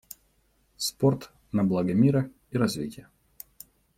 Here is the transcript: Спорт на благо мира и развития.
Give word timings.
Спорт 0.77 1.29
на 1.51 1.63
благо 1.63 1.93
мира 1.93 2.31
и 2.51 2.57
развития. 2.57 3.07